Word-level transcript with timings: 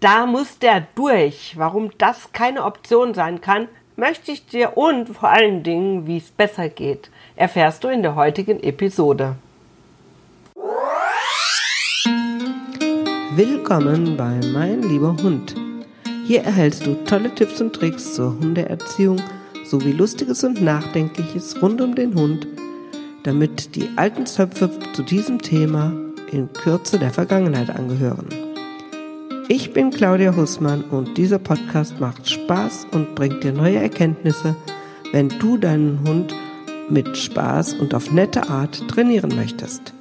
Da 0.00 0.26
muss 0.26 0.58
der 0.58 0.86
durch. 0.94 1.54
Warum 1.56 1.90
das 1.96 2.30
keine 2.32 2.64
Option 2.64 3.14
sein 3.14 3.40
kann, 3.40 3.68
möchte 3.96 4.30
ich 4.30 4.46
dir 4.46 4.76
und 4.76 5.08
vor 5.08 5.30
allen 5.30 5.62
Dingen, 5.62 6.06
wie 6.06 6.18
es 6.18 6.30
besser 6.30 6.68
geht, 6.68 7.10
erfährst 7.34 7.82
du 7.82 7.88
in 7.88 8.02
der 8.02 8.14
heutigen 8.14 8.62
Episode. 8.62 9.36
Willkommen 13.34 14.18
bei 14.18 14.38
Mein 14.52 14.82
lieber 14.82 15.16
Hund. 15.22 15.54
Hier 16.26 16.42
erhältst 16.42 16.86
du 16.86 16.94
tolle 17.04 17.34
Tipps 17.34 17.60
und 17.62 17.72
Tricks 17.72 18.14
zur 18.14 18.38
Hundeerziehung 18.38 19.16
sowie 19.64 19.92
Lustiges 19.92 20.44
und 20.44 20.60
Nachdenkliches 20.60 21.60
rund 21.62 21.80
um 21.80 21.94
den 21.94 22.14
Hund, 22.14 22.46
damit 23.24 23.74
die 23.74 23.88
alten 23.96 24.26
Zöpfe 24.26 24.70
zu 24.92 25.02
diesem 25.02 25.40
Thema 25.40 25.92
in 26.30 26.52
Kürze 26.52 26.98
der 26.98 27.10
Vergangenheit 27.10 27.70
angehören. 27.70 28.45
Ich 29.48 29.72
bin 29.72 29.90
Claudia 29.90 30.34
Hussmann 30.34 30.82
und 30.90 31.16
dieser 31.16 31.38
Podcast 31.38 32.00
macht 32.00 32.28
Spaß 32.28 32.88
und 32.90 33.14
bringt 33.14 33.44
dir 33.44 33.52
neue 33.52 33.76
Erkenntnisse, 33.76 34.56
wenn 35.12 35.28
du 35.28 35.56
deinen 35.56 36.00
Hund 36.04 36.34
mit 36.88 37.16
Spaß 37.16 37.74
und 37.74 37.94
auf 37.94 38.10
nette 38.10 38.48
Art 38.48 38.88
trainieren 38.88 39.36
möchtest. 39.36 39.94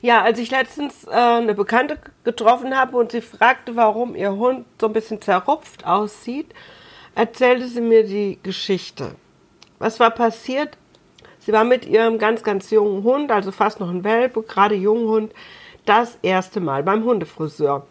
Ja, 0.00 0.22
als 0.22 0.38
ich 0.38 0.52
letztens 0.52 1.02
äh, 1.08 1.10
eine 1.10 1.54
Bekannte 1.54 1.98
getroffen 2.22 2.76
habe 2.76 2.96
und 2.96 3.10
sie 3.10 3.20
fragte, 3.20 3.74
warum 3.74 4.14
ihr 4.14 4.30
Hund 4.30 4.64
so 4.80 4.86
ein 4.86 4.92
bisschen 4.92 5.20
zerrupft 5.20 5.84
aussieht, 5.84 6.54
erzählte 7.16 7.66
sie 7.66 7.80
mir 7.80 8.04
die 8.04 8.38
Geschichte. 8.44 9.16
Was 9.80 9.98
war 9.98 10.10
passiert? 10.10 10.78
Sie 11.48 11.54
war 11.54 11.64
mit 11.64 11.86
ihrem 11.86 12.18
ganz, 12.18 12.42
ganz 12.42 12.68
jungen 12.68 13.04
Hund, 13.04 13.32
also 13.32 13.52
fast 13.52 13.80
noch 13.80 13.88
ein 13.88 14.04
Welpe, 14.04 14.42
gerade 14.42 14.74
jungen 14.74 15.08
Hund, 15.08 15.32
das 15.86 16.18
erste 16.20 16.60
Mal 16.60 16.82
beim 16.82 17.04
Hundefriseur. 17.04 17.86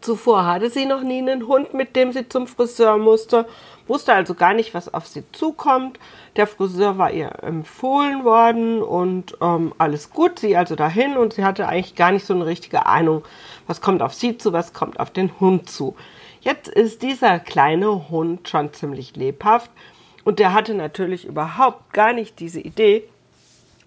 Zuvor 0.00 0.46
hatte 0.46 0.70
sie 0.70 0.86
noch 0.86 1.02
nie 1.02 1.18
einen 1.18 1.48
Hund, 1.48 1.74
mit 1.74 1.96
dem 1.96 2.12
sie 2.12 2.28
zum 2.28 2.46
Friseur 2.46 2.96
musste, 2.96 3.46
wusste 3.88 4.12
also 4.12 4.34
gar 4.34 4.54
nicht, 4.54 4.74
was 4.74 4.94
auf 4.94 5.08
sie 5.08 5.24
zukommt. 5.32 5.98
Der 6.36 6.46
Friseur 6.46 6.98
war 6.98 7.10
ihr 7.10 7.42
empfohlen 7.42 8.22
worden 8.22 8.80
und 8.80 9.36
ähm, 9.40 9.72
alles 9.78 10.10
gut. 10.10 10.38
Sie 10.38 10.56
also 10.56 10.76
dahin 10.76 11.16
und 11.16 11.32
sie 11.32 11.44
hatte 11.44 11.66
eigentlich 11.66 11.96
gar 11.96 12.12
nicht 12.12 12.26
so 12.26 12.34
eine 12.34 12.46
richtige 12.46 12.86
Ahnung, 12.86 13.24
was 13.66 13.80
kommt 13.80 14.02
auf 14.02 14.14
sie 14.14 14.38
zu, 14.38 14.52
was 14.52 14.72
kommt 14.72 15.00
auf 15.00 15.10
den 15.10 15.32
Hund 15.40 15.68
zu. 15.68 15.96
Jetzt 16.42 16.68
ist 16.68 17.02
dieser 17.02 17.40
kleine 17.40 18.08
Hund 18.08 18.48
schon 18.48 18.72
ziemlich 18.72 19.16
lebhaft 19.16 19.72
und 20.28 20.40
der 20.40 20.52
hatte 20.52 20.74
natürlich 20.74 21.24
überhaupt 21.24 21.94
gar 21.94 22.12
nicht 22.12 22.38
diese 22.38 22.60
Idee, 22.60 23.04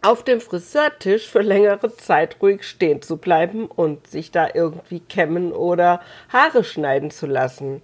auf 0.02 0.24
dem 0.24 0.42
Friseurtisch 0.42 1.28
für 1.28 1.44
längere 1.44 1.96
Zeit 1.96 2.38
ruhig 2.42 2.64
stehen 2.64 3.04
zu 3.04 3.18
bleiben 3.18 3.68
und 3.68 4.08
sich 4.08 4.32
da 4.32 4.48
irgendwie 4.52 5.02
kämmen 5.02 5.52
oder 5.52 6.02
Haare 6.34 6.64
schneiden 6.64 7.12
zu 7.12 7.28
lassen. 7.28 7.84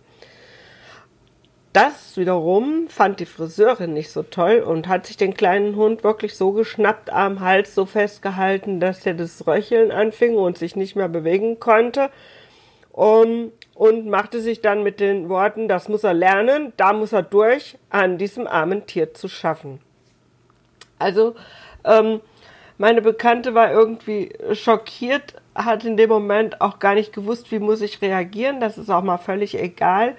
Das 1.71 2.17
wiederum 2.17 2.87
fand 2.87 3.19
die 3.19 3.27
Friseurin 3.27 3.93
nicht 3.93 4.09
so 4.09 4.23
toll 4.23 4.63
und 4.65 4.87
hat 4.87 5.05
sich 5.05 5.17
den 5.17 5.35
kleinen 5.35 5.75
Hund 5.75 6.03
wirklich 6.03 6.35
so 6.35 6.51
geschnappt 6.51 7.11
am 7.11 7.41
Hals, 7.41 7.75
so 7.75 7.85
festgehalten, 7.85 8.79
dass 8.79 9.05
er 9.05 9.13
das 9.13 9.45
Röcheln 9.45 9.91
anfing 9.91 10.35
und 10.35 10.57
sich 10.57 10.75
nicht 10.75 10.95
mehr 10.95 11.09
bewegen 11.09 11.59
konnte. 11.59 12.09
Um, 12.91 13.51
und 13.77 14.07
machte 14.07 14.41
sich 14.41 14.61
dann 14.61 14.81
mit 14.81 14.99
den 14.99 15.29
Worten, 15.29 15.67
das 15.67 15.87
muss 15.87 16.03
er 16.03 16.15
lernen, 16.15 16.73
da 16.77 16.93
muss 16.93 17.13
er 17.13 17.21
durch, 17.21 17.77
an 17.91 18.17
diesem 18.17 18.47
armen 18.47 18.87
Tier 18.87 19.13
zu 19.13 19.27
schaffen. 19.27 19.79
Also, 20.97 21.35
ähm, 21.83 22.21
meine 22.79 23.03
Bekannte 23.03 23.53
war 23.53 23.71
irgendwie 23.71 24.33
schockiert, 24.53 25.35
hat 25.53 25.85
in 25.85 25.95
dem 25.95 26.09
Moment 26.09 26.59
auch 26.59 26.79
gar 26.79 26.95
nicht 26.95 27.13
gewusst, 27.13 27.51
wie 27.51 27.59
muss 27.59 27.81
ich 27.81 28.01
reagieren, 28.01 28.59
das 28.59 28.79
ist 28.79 28.89
auch 28.89 29.03
mal 29.03 29.19
völlig 29.19 29.53
egal. 29.59 30.15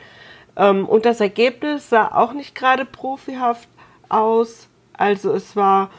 Ähm, 0.57 0.89
und 0.89 1.05
das 1.05 1.21
Ergebnis 1.21 1.91
sah 1.91 2.13
auch 2.15 2.35
nicht 2.35 2.55
gerade 2.55 2.85
profihaft 2.85 3.69
aus, 4.09 4.69
also 4.93 5.33
es 5.33 5.57
war 5.57 5.91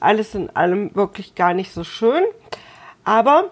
alles 0.00 0.34
in 0.34 0.50
allem 0.56 0.96
wirklich 0.96 1.36
gar 1.36 1.54
nicht 1.54 1.72
so 1.72 1.84
schön, 1.84 2.24
aber 3.04 3.50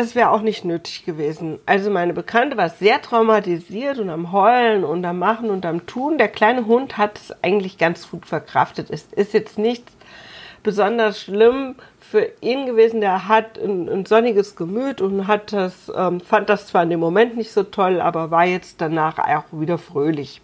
es 0.00 0.14
wäre 0.14 0.30
auch 0.30 0.42
nicht 0.42 0.64
nötig 0.64 1.04
gewesen. 1.04 1.58
Also 1.66 1.90
meine 1.90 2.12
Bekannte 2.12 2.56
war 2.56 2.68
sehr 2.68 3.02
traumatisiert 3.02 3.98
und 3.98 4.10
am 4.10 4.30
Heulen 4.30 4.84
und 4.84 5.04
am 5.04 5.18
Machen 5.18 5.50
und 5.50 5.66
am 5.66 5.86
Tun. 5.86 6.18
Der 6.18 6.28
kleine 6.28 6.66
Hund 6.66 6.96
hat 6.98 7.18
es 7.18 7.42
eigentlich 7.42 7.78
ganz 7.78 8.08
gut 8.08 8.24
verkraftet. 8.24 8.90
Es 8.90 9.08
ist 9.16 9.32
jetzt 9.34 9.58
nichts 9.58 9.92
besonders 10.62 11.20
schlimm 11.20 11.74
für 11.98 12.30
ihn 12.40 12.66
gewesen. 12.66 13.00
Der 13.00 13.26
hat 13.26 13.58
ein, 13.58 13.88
ein 13.88 14.06
sonniges 14.06 14.54
Gemüt 14.54 15.00
und 15.00 15.26
hat 15.26 15.52
das, 15.52 15.90
ähm, 15.92 16.20
fand 16.20 16.48
das 16.48 16.68
zwar 16.68 16.84
in 16.84 16.90
dem 16.90 17.00
Moment 17.00 17.36
nicht 17.36 17.50
so 17.50 17.64
toll, 17.64 18.00
aber 18.00 18.30
war 18.30 18.44
jetzt 18.44 18.80
danach 18.80 19.18
auch 19.18 19.46
wieder 19.50 19.78
fröhlich. 19.78 20.40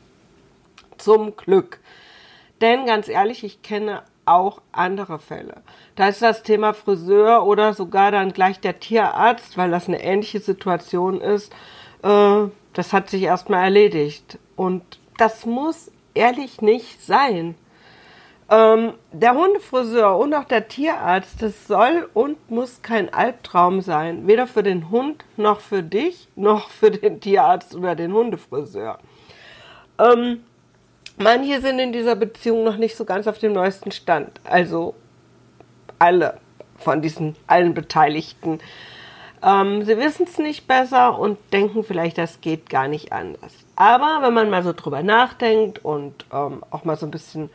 Zum 0.98 1.36
Glück. 1.36 1.78
Denn 2.60 2.86
ganz 2.86 3.06
ehrlich, 3.06 3.44
ich 3.44 3.62
kenne 3.62 4.02
auch 4.26 4.60
andere 4.72 5.18
Fälle. 5.18 5.62
Da 5.96 6.08
ist 6.08 6.22
das 6.22 6.42
Thema 6.42 6.74
Friseur 6.74 7.44
oder 7.44 7.74
sogar 7.74 8.10
dann 8.10 8.32
gleich 8.32 8.60
der 8.60 8.80
Tierarzt, 8.80 9.56
weil 9.56 9.70
das 9.70 9.88
eine 9.88 10.02
ähnliche 10.02 10.40
Situation 10.40 11.20
ist. 11.20 11.52
Äh, 12.02 12.48
das 12.72 12.92
hat 12.92 13.10
sich 13.10 13.22
erstmal 13.22 13.64
erledigt. 13.64 14.38
Und 14.56 14.82
das 15.16 15.46
muss 15.46 15.90
ehrlich 16.14 16.60
nicht 16.60 17.02
sein. 17.02 17.54
Ähm, 18.50 18.92
der 19.12 19.34
Hundefriseur 19.34 20.18
und 20.18 20.34
auch 20.34 20.44
der 20.44 20.68
Tierarzt, 20.68 21.40
das 21.40 21.66
soll 21.66 22.08
und 22.12 22.50
muss 22.50 22.82
kein 22.82 23.12
Albtraum 23.12 23.80
sein. 23.80 24.26
Weder 24.26 24.46
für 24.46 24.62
den 24.62 24.90
Hund, 24.90 25.24
noch 25.36 25.60
für 25.60 25.82
dich, 25.82 26.28
noch 26.36 26.68
für 26.68 26.90
den 26.90 27.20
Tierarzt 27.20 27.74
oder 27.74 27.94
den 27.94 28.12
Hundefriseur. 28.12 28.98
Ähm, 29.98 30.44
Manche 31.16 31.60
sind 31.60 31.78
in 31.78 31.92
dieser 31.92 32.16
Beziehung 32.16 32.64
noch 32.64 32.76
nicht 32.76 32.96
so 32.96 33.04
ganz 33.04 33.26
auf 33.26 33.38
dem 33.38 33.52
neuesten 33.52 33.92
Stand. 33.92 34.40
Also 34.44 34.94
alle 35.98 36.38
von 36.78 37.02
diesen 37.02 37.36
allen 37.46 37.74
Beteiligten. 37.74 38.60
Ähm, 39.42 39.84
sie 39.84 39.96
wissen 39.96 40.26
es 40.28 40.38
nicht 40.38 40.66
besser 40.66 41.18
und 41.18 41.38
denken 41.52 41.84
vielleicht, 41.84 42.18
das 42.18 42.40
geht 42.40 42.68
gar 42.68 42.88
nicht 42.88 43.12
anders. 43.12 43.52
Aber 43.76 44.20
wenn 44.22 44.34
man 44.34 44.50
mal 44.50 44.62
so 44.62 44.72
drüber 44.72 45.02
nachdenkt 45.02 45.84
und 45.84 46.24
ähm, 46.32 46.64
auch 46.70 46.84
mal 46.84 46.96
so 46.96 47.06
ein 47.06 47.10
bisschen 47.10 47.50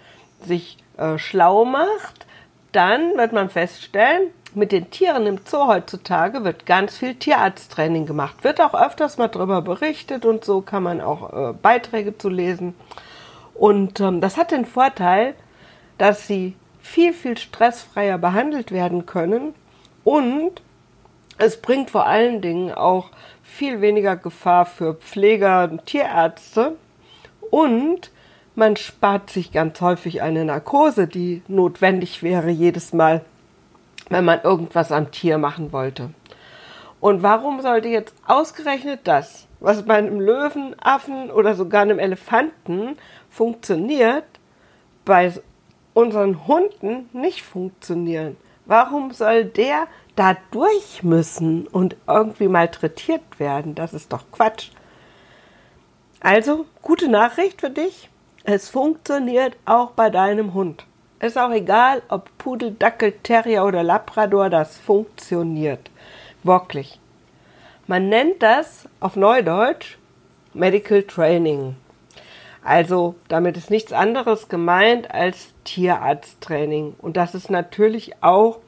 sich 0.46 0.78
äh, 0.98 1.18
schlau 1.18 1.66
macht, 1.66 2.26
dann 2.72 3.18
wird 3.18 3.34
man 3.34 3.50
feststellen, 3.50 4.30
mit 4.56 4.72
den 4.72 4.90
Tieren 4.90 5.28
im 5.28 5.40
Zoo 5.46 5.68
heutzutage 5.68 6.44
wird 6.44 6.66
ganz 6.66 6.98
viel 6.98 7.16
Tierarzttraining 7.16 8.06
gemacht. 8.06 8.44
Wird 8.44 8.62
auch 8.62 8.74
öfters 8.74 9.18
mal 9.18 9.28
darüber 9.28 9.62
berichtet 9.62 10.26
und 10.26 10.44
so 10.44 10.62
kann 10.62 10.84
man 10.84 11.02
auch 11.02 11.34
äh, 11.34 11.54
Beiträge 11.54 12.18
zu 12.18 12.30
lesen. 12.30 12.76
Und 13.60 14.00
ähm, 14.00 14.22
das 14.22 14.38
hat 14.38 14.52
den 14.52 14.66
Vorteil, 14.66 15.36
dass 15.98 16.28
sie 16.28 16.56
viel, 16.80 17.12
viel 17.12 17.38
stressfreier 17.38 18.18
behandelt 18.18 18.72
werden 18.72 19.06
können 19.06 19.54
und 20.06 20.62
es 21.38 21.62
bringt 21.62 21.90
vor 21.90 22.06
allen 22.06 22.42
Dingen 22.42 22.72
auch 22.72 23.12
viel 23.44 23.82
weniger 23.82 24.16
Gefahr 24.16 24.66
für 24.66 24.94
Pfleger 24.94 25.68
und 25.70 25.86
Tierärzte 25.86 26.78
und 27.52 28.12
man 28.56 28.78
spart 28.78 29.30
sich 29.30 29.52
ganz 29.52 29.82
häufig 29.82 30.22
eine 30.22 30.46
Narkose, 30.46 31.08
die 31.08 31.42
notwendig 31.50 32.24
wäre 32.24 32.50
jedes 32.50 32.94
Mal, 32.94 33.26
wenn 34.10 34.24
man 34.24 34.40
irgendwas 34.42 34.94
am 34.94 35.12
Tier 35.12 35.38
machen 35.38 35.74
wollte. 35.74 36.12
Und 37.02 37.24
warum 37.24 37.62
sollte 37.62 37.90
jetzt 37.90 38.16
ausgerechnet 38.26 39.02
das, 39.04 39.48
was 39.60 39.84
bei 39.84 39.96
einem 39.96 40.20
Löwen, 40.20 40.76
Affen 40.80 41.32
oder 41.32 41.56
sogar 41.56 41.82
einem 41.82 42.00
Elefanten 42.00 42.98
funktioniert, 43.30 44.26
bei 45.06 45.34
unseren 45.94 46.48
Hunden 46.48 47.10
nicht 47.14 47.42
funktionieren. 47.42 48.38
Warum 48.66 49.12
soll 49.12 49.46
der 49.46 49.88
da 50.16 50.38
durch 50.52 51.04
müssen 51.04 51.68
und 51.68 51.96
irgendwie 52.08 52.48
malträtiert 52.48 53.40
werden? 53.40 53.76
Das 53.76 53.94
ist 53.94 54.14
doch 54.14 54.26
Quatsch. 54.32 54.70
Also, 56.20 56.66
gute 56.82 57.08
Nachricht 57.08 57.62
für 57.62 57.70
dich. 57.70 58.10
Es 58.44 58.70
funktioniert 58.70 59.56
auch 59.66 59.92
bei 59.92 60.10
deinem 60.10 60.54
Hund. 60.54 60.86
Ist 61.20 61.38
auch 61.38 61.52
egal, 61.52 62.02
ob 62.10 62.30
Pudel, 62.38 62.72
Dackel, 62.72 63.12
Terrier 63.24 63.66
oder 63.66 63.84
Labrador, 63.84 64.50
das 64.50 64.78
funktioniert. 64.78 65.90
Wirklich. 66.44 67.00
Man 67.88 68.08
nennt 68.08 68.42
das 68.44 68.88
auf 69.00 69.16
Neudeutsch 69.16 69.98
Medical 70.54 71.04
Training. 71.04 71.76
Also 72.70 73.16
damit 73.30 73.58
ist 73.58 73.72
nichts 73.72 73.92
anderes 73.92 74.48
gemeint 74.48 75.10
als 75.10 75.56
Tierarzttraining. 75.64 76.94
Und 77.00 77.18
das 77.18 77.34
ist 77.34 77.50
natürlich 77.50 78.22
auch 78.22 78.60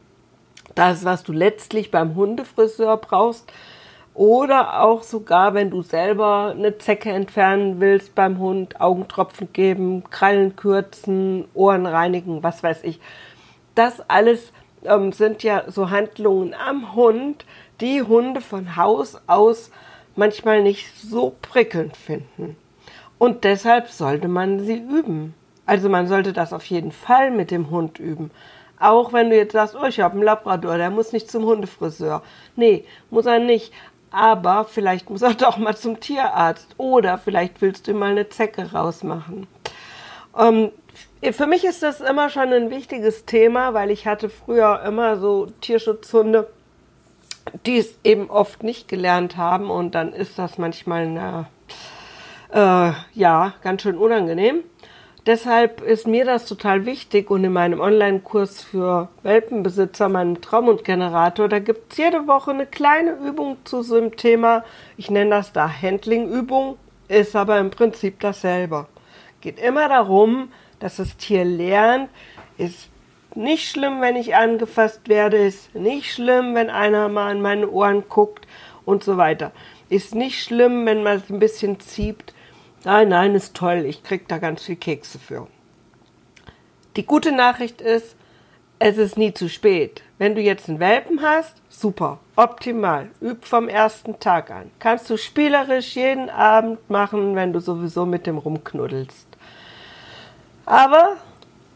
das, 0.74 1.06
was 1.06 1.21
du 1.21 1.31
letztlich 1.31 1.92
beim 1.92 2.15
Hundefriseur 2.15 2.98
brauchst. 2.98 3.53
Oder 4.15 4.81
auch 4.81 5.03
sogar, 5.03 5.53
wenn 5.53 5.69
du 5.69 5.83
selber 5.83 6.51
eine 6.57 6.80
Zecke 6.80 7.12
entfernen 7.12 7.80
willst 7.80 8.15
beim 8.15 8.39
Hund, 8.39 8.81
Augentropfen 8.81 9.53
geben, 9.53 10.04
Krallen 10.09 10.56
kürzen, 10.56 11.45
Ohren 11.54 11.86
reinigen, 11.86 12.42
was 12.42 12.63
weiß 12.63 12.83
ich. 12.86 13.00
Das 13.75 14.01
alles 14.09 14.51
ähm, 14.83 15.12
sind 15.12 15.44
ja 15.44 15.65
so 15.68 15.92
Handlungen 15.92 16.56
am 16.56 16.95
Hund, 16.95 17.45
die 17.81 18.01
Hunde 18.01 18.42
von 18.42 18.75
Haus 18.75 19.21
aus 19.27 19.69
manchmal 20.15 20.63
nicht 20.63 20.92
so 20.97 21.36
prickelnd 21.44 21.95
finden. 21.95 22.57
Und 23.21 23.44
deshalb 23.44 23.88
sollte 23.89 24.27
man 24.27 24.62
sie 24.62 24.79
üben. 24.79 25.35
Also 25.68 25.89
man 25.89 26.07
sollte 26.07 26.33
das 26.33 26.53
auf 26.53 26.65
jeden 26.65 26.91
Fall 26.91 27.29
mit 27.29 27.51
dem 27.51 27.69
Hund 27.69 28.00
üben. 28.00 28.31
Auch 28.79 29.13
wenn 29.13 29.29
du 29.29 29.35
jetzt 29.35 29.53
sagst, 29.53 29.75
oh, 29.75 29.85
ich 29.85 30.00
habe 30.00 30.15
einen 30.15 30.23
Labrador, 30.23 30.77
der 30.77 30.89
muss 30.89 31.13
nicht 31.13 31.29
zum 31.29 31.44
Hundefriseur. 31.44 32.23
Nee, 32.56 32.83
muss 33.12 33.27
er 33.27 33.38
nicht. 33.38 33.73
Aber 34.09 34.65
vielleicht 34.65 35.12
muss 35.12 35.21
er 35.21 35.33
doch 35.35 35.57
mal 35.57 35.77
zum 35.77 36.00
Tierarzt. 36.00 36.73
Oder 36.77 37.19
vielleicht 37.19 37.62
willst 37.62 37.88
du 37.88 37.94
mal 37.94 38.09
eine 38.09 38.27
Zecke 38.29 38.71
rausmachen. 38.71 39.45
Ähm, 40.35 40.71
für 41.31 41.45
mich 41.45 41.63
ist 41.63 41.83
das 41.83 42.01
immer 42.01 42.31
schon 42.31 42.51
ein 42.51 42.71
wichtiges 42.71 43.25
Thema, 43.25 43.75
weil 43.75 43.91
ich 43.91 44.07
hatte 44.07 44.29
früher 44.29 44.81
immer 44.83 45.19
so 45.19 45.45
Tierschutzhunde, 45.62 46.47
die 47.68 47.77
es 47.77 48.00
eben 48.03 48.31
oft 48.31 48.63
nicht 48.63 48.88
gelernt 48.88 49.38
haben 49.38 49.69
und 49.69 49.94
dann 49.94 50.12
ist 50.12 50.39
das 50.39 50.57
manchmal 50.57 51.03
eine, 51.03 51.45
äh, 52.51 52.92
ja 53.13 53.53
ganz 53.62 53.81
schön 53.81 53.98
unangenehm. 53.98 54.63
Deshalb 55.27 55.81
ist 55.81 56.07
mir 56.07 56.25
das 56.25 56.48
total 56.48 56.88
wichtig 56.88 57.30
und 57.30 57.44
in 57.44 57.53
meinem 57.53 57.80
Online-Kurs 57.80 58.63
für 58.63 59.07
Welpenbesitzer, 59.21 60.09
meinem 60.09 60.42
Traumhundgenerator, 60.42 61.48
da 61.48 61.59
gibt 61.59 61.92
es 61.92 62.00
jede 62.00 62.25
Woche 62.27 62.50
eine 62.50 62.65
kleine 62.65 63.12
Übung 63.12 63.57
zu 63.63 63.83
so 63.83 63.98
einem 63.98 64.18
Thema. 64.18 64.63
Ich 64.98 65.12
nenne 65.12 65.30
das 65.30 65.53
da 65.53 65.69
Handling-Übung, 65.69 66.77
ist 67.07 67.36
aber 67.36 67.59
im 67.59 67.69
Prinzip 67.69 68.19
dasselbe. 68.19 68.88
Geht 69.42 69.59
immer 69.59 69.88
darum, 69.89 70.51
dass 70.80 70.95
das 70.95 71.18
Tier 71.18 71.45
lernt, 71.45 72.09
ist 72.57 72.89
nicht 73.36 73.69
schlimm, 73.69 74.01
wenn 74.01 74.15
ich 74.15 74.36
angefasst 74.36 75.07
werde, 75.07 75.38
ist 75.38 75.75
nicht 75.75 76.12
schlimm, 76.12 76.56
wenn 76.56 76.71
einer 76.71 77.09
mal 77.09 77.30
an 77.30 77.42
meine 77.42 77.69
Ohren 77.69 78.06
guckt 78.09 78.47
und 78.86 79.04
so 79.04 79.18
weiter. 79.18 79.51
Ist 79.89 80.15
nicht 80.15 80.42
schlimm, 80.42 80.88
wenn 80.88 81.04
man 81.04 81.18
es 81.18 81.30
ein 81.30 81.38
bisschen 81.38 81.80
zieht 81.80 82.33
Nein, 82.83 83.10
nein, 83.10 83.36
ist 83.36 83.56
toll, 83.56 83.86
ich 83.86 84.01
krieg 84.01 84.28
da 84.28 84.39
ganz 84.39 84.63
viel 84.63 84.75
Kekse 84.75 85.19
für. 85.19 85.48
Die 86.95 87.06
gute 87.06 87.31
Nachricht 87.31 87.80
ist, 87.80 88.16
es 88.80 88.98
ist 88.98 89.19
nie 89.19 89.36
zu 89.36 89.50
spät. 89.50 90.01
Wenn 90.18 90.33
du 90.33 90.42
jetzt 90.42 90.68
einen 90.68 90.80
Welpen 90.80 91.22
hast, 91.22 91.56
super, 91.69 92.18
optimal, 92.36 93.10
üb 93.22 93.45
vom 93.45 93.69
ersten 93.69 94.19
Tag 94.19 94.50
an. 94.50 94.72
Kannst 94.80 95.07
du 95.12 95.18
spielerisch 95.18 95.95
jeden 95.95 96.31
Abend 96.31 96.89
machen, 96.89 97.36
wenn 97.36 97.54
du 97.54 97.60
sowieso 97.60 98.07
mit 98.07 98.25
dem 98.25 98.39
rumknuddelst. 98.39 99.28
Aber 100.66 101.18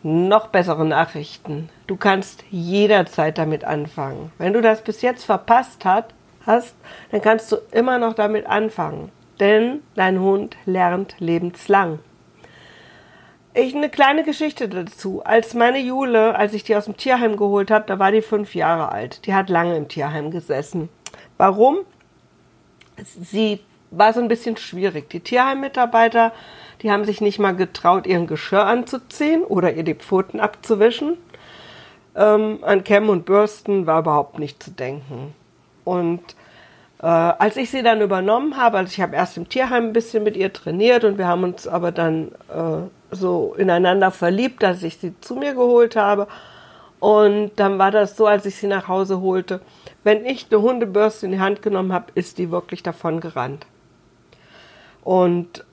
noch 0.01 0.47
bessere 0.47 0.85
Nachrichten. 0.85 1.69
Du 1.85 1.97
kannst 1.97 2.43
jederzeit 2.49 3.37
damit 3.37 3.63
anfangen. 3.63 4.31
Wenn 4.39 4.53
du 4.53 4.61
das 4.61 4.81
bis 4.81 5.03
jetzt 5.03 5.23
verpasst 5.23 5.85
hast, 5.85 6.75
dann 7.11 7.21
kannst 7.21 7.51
du 7.51 7.57
immer 7.71 7.99
noch 7.99 8.13
damit 8.13 8.47
anfangen 8.47 9.11
denn 9.39 9.81
dein 9.95 10.19
Hund 10.19 10.55
lernt 10.65 11.15
lebenslang. 11.19 11.99
Ich 13.53 13.73
eine 13.73 13.89
kleine 13.89 14.23
Geschichte 14.23 14.67
dazu. 14.67 15.21
Als 15.23 15.53
meine 15.53 15.79
Jule, 15.79 16.35
als 16.35 16.53
ich 16.53 16.65
die 16.65 16.75
aus 16.75 16.85
dem 16.85 16.97
Tierheim 16.97 17.37
geholt 17.37 17.71
habe, 17.71 17.85
da 17.87 17.99
war 17.99 18.11
die 18.11 18.21
fünf 18.21 18.53
Jahre 18.53 18.91
alt. 18.91 19.25
Die 19.25 19.33
hat 19.33 19.49
lange 19.49 19.77
im 19.77 19.87
Tierheim 19.87 20.29
gesessen. 20.29 20.89
Warum? 21.37 21.77
Sie 22.97 23.61
war 23.91 24.11
so 24.11 24.19
ein 24.19 24.27
bisschen 24.27 24.57
schwierig. 24.57 25.09
Die 25.09 25.21
Tierheimmitarbeiter, 25.21 26.33
die 26.81 26.91
haben 26.91 27.05
sich 27.05 27.21
nicht 27.21 27.39
mal 27.39 27.55
getraut, 27.55 28.07
ihren 28.07 28.27
Geschirr 28.27 28.65
anzuziehen 28.65 29.43
oder 29.43 29.73
ihr 29.73 29.83
die 29.83 29.95
Pfoten 29.95 30.41
abzuwischen. 30.41 31.17
Ähm, 32.13 32.59
an 32.61 32.83
Kämmen 32.83 33.09
und 33.09 33.25
Bürsten 33.25 33.87
war 33.87 33.99
überhaupt 33.99 34.37
nicht 34.37 34.61
zu 34.61 34.71
denken. 34.71 35.33
Und 35.85 36.35
äh, 37.05 37.07
als 37.07 37.55
ich 37.55 37.69
sie 37.69 37.83
dann 37.83 38.01
übernommen 38.01 38.57
habe, 38.57 38.79
also 38.79 38.89
ich 38.91 38.99
habe 38.99 39.15
erst 39.15 39.37
im 39.37 39.47
Tierheim 39.47 39.83
ein 39.83 39.93
bisschen 39.93 40.23
mit 40.23 40.35
ihr 40.35 40.51
trainiert 40.51 41.03
und 41.03 41.19
wir 41.19 41.27
haben 41.27 41.43
uns 41.43 41.67
aber 41.67 41.91
dann 41.91 42.29
äh, 42.49 42.87
so 43.11 43.53
ineinander 43.59 44.09
verliebt, 44.09 44.63
dass 44.63 44.81
ich 44.81 44.97
sie 44.97 45.13
zu 45.21 45.35
mir 45.35 45.53
geholt 45.53 45.95
habe. 45.95 46.27
Und 46.99 47.51
dann 47.57 47.77
war 47.77 47.91
das 47.91 48.17
so, 48.17 48.25
als 48.25 48.47
ich 48.47 48.55
sie 48.55 48.65
nach 48.65 48.87
Hause 48.87 49.21
holte, 49.21 49.61
wenn 50.03 50.25
ich 50.25 50.47
eine 50.49 50.63
Hundebürste 50.63 51.27
in 51.27 51.33
die 51.33 51.39
Hand 51.39 51.61
genommen 51.61 51.93
habe, 51.93 52.07
ist 52.15 52.39
die 52.39 52.49
wirklich 52.49 52.81
davon 52.81 53.19
gerannt. 53.19 53.67
Und 55.03 55.63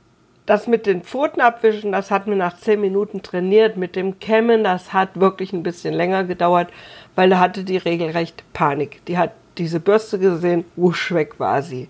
das 0.45 0.67
mit 0.67 0.85
den 0.85 1.01
Pfoten 1.03 1.41
abwischen, 1.41 1.93
das 1.93 2.11
hat 2.11 2.27
mir 2.27 2.37
nach 2.37 2.59
zehn 2.59 2.79
Minuten 2.79 3.23
trainiert. 3.23 3.79
Mit 3.79 3.97
dem 3.97 4.19
Kämmen, 4.19 4.65
das 4.65 4.93
hat 4.93 5.19
wirklich 5.19 5.55
ein 5.55 5.63
bisschen 5.63 5.95
länger 5.95 6.25
gedauert, 6.25 6.69
weil 7.15 7.31
da 7.31 7.39
hatte 7.39 7.65
die 7.65 7.79
regelrecht 7.79 8.45
Panik. 8.53 9.03
Die 9.07 9.17
hat 9.17 9.31
diese 9.59 9.81
Bürste 9.81 10.19
gesehen, 10.19 10.65
wusch, 10.77 11.13
weg 11.13 11.39
war 11.39 11.63
sie. 11.63 11.89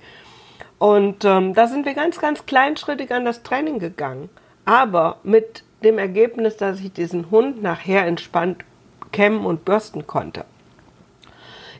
Und 0.79 1.25
ähm, 1.25 1.55
da 1.55 1.69
sind 1.69 1.87
wir 1.87 1.95
ganz, 1.95 2.19
ganz 2.19 2.45
kleinschrittig 2.45 3.13
an 3.13 3.25
das 3.25 3.43
Training 3.43 3.79
gegangen. 3.79 4.29
Aber 4.65 5.19
mit 5.23 5.65
dem 5.83 5.99
Ergebnis, 5.99 6.57
dass 6.57 6.81
ich 6.81 6.93
diesen 6.93 7.31
Hund 7.31 7.63
nachher 7.63 8.07
entspannt 8.07 8.65
kämmen 9.13 9.45
und 9.45 9.65
bürsten 9.65 10.07
konnte. 10.07 10.45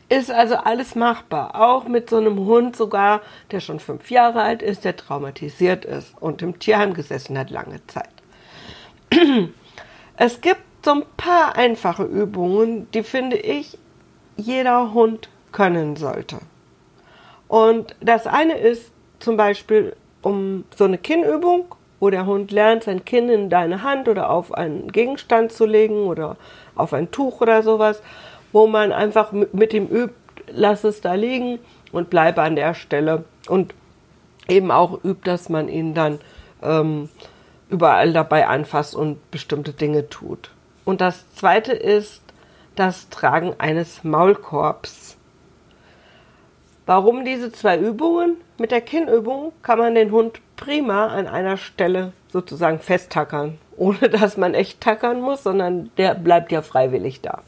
Ist 0.09 0.31
also 0.31 0.55
alles 0.55 0.95
machbar. 0.95 1.59
Auch 1.59 1.87
mit 1.87 2.09
so 2.09 2.17
einem 2.17 2.39
Hund 2.39 2.75
sogar, 2.75 3.21
der 3.51 3.59
schon 3.59 3.79
fünf 3.79 4.11
Jahre 4.11 4.41
alt 4.41 4.61
ist, 4.61 4.85
der 4.85 4.95
traumatisiert 4.95 5.85
ist 5.85 6.13
und 6.19 6.41
im 6.41 6.59
Tierheim 6.59 6.93
gesessen 6.93 7.37
hat 7.37 7.49
lange 7.49 7.85
Zeit. 7.87 8.09
Es 10.15 10.41
gibt 10.41 10.61
so 10.85 10.91
ein 10.91 11.03
paar 11.17 11.55
einfache 11.55 12.03
Übungen, 12.03 12.87
die 12.91 13.01
finde 13.01 13.35
ich 13.35 13.79
jeder 14.37 14.93
Hund 14.93 15.27
können 15.53 15.95
sollte. 15.95 16.39
Und 17.47 17.95
das 18.01 18.27
eine 18.27 18.57
ist 18.57 18.91
zum 19.19 19.37
Beispiel 19.37 19.95
um 20.21 20.65
so 20.75 20.83
eine 20.83 20.97
Kinnübung, 20.97 21.75
wo 21.99 22.09
der 22.09 22.25
Hund 22.25 22.51
lernt, 22.51 22.83
sein 22.83 23.05
Kinn 23.05 23.29
in 23.29 23.49
deine 23.49 23.83
Hand 23.83 24.09
oder 24.09 24.29
auf 24.29 24.53
einen 24.53 24.91
Gegenstand 24.91 25.53
zu 25.53 25.65
legen 25.65 26.07
oder 26.07 26.35
auf 26.75 26.93
ein 26.93 27.11
Tuch 27.11 27.39
oder 27.39 27.63
sowas, 27.63 28.01
wo 28.51 28.67
man 28.67 28.91
einfach 28.91 29.31
mit 29.31 29.73
ihm 29.73 29.87
übt, 29.87 30.15
lass 30.47 30.83
es 30.83 30.99
da 30.99 31.13
liegen 31.13 31.59
und 31.93 32.09
bleibe 32.09 32.41
an 32.41 32.57
der 32.57 32.73
Stelle. 32.73 33.23
Und 33.47 33.73
eben 34.47 34.71
auch 34.71 35.03
übt, 35.03 35.21
dass 35.23 35.49
man 35.49 35.69
ihn 35.69 35.93
dann 35.93 36.19
ähm, 36.61 37.09
überall 37.69 38.11
dabei 38.13 38.47
anfasst 38.47 38.95
und 38.95 39.31
bestimmte 39.31 39.73
Dinge 39.73 40.09
tut. 40.09 40.49
Und 40.85 41.01
das 41.01 41.33
zweite 41.35 41.71
ist 41.71 42.21
das 42.75 43.09
Tragen 43.09 43.55
eines 43.59 44.03
Maulkorbs. 44.03 45.17
Warum 46.85 47.23
diese 47.23 47.51
zwei 47.51 47.77
Übungen? 47.77 48.37
Mit 48.57 48.71
der 48.71 48.81
Kinnübung 48.81 49.53
kann 49.61 49.79
man 49.79 49.95
den 49.95 50.11
Hund 50.11 50.41
prima 50.57 51.07
an 51.07 51.27
einer 51.27 51.55
Stelle 51.55 52.11
sozusagen 52.27 52.79
festtackern, 52.79 53.57
ohne 53.77 54.09
dass 54.09 54.35
man 54.35 54.53
echt 54.53 54.81
tackern 54.81 55.21
muss, 55.21 55.43
sondern 55.43 55.91
der 55.97 56.13
bleibt 56.13 56.51
ja 56.51 56.61
freiwillig 56.61 57.21
da. 57.21 57.41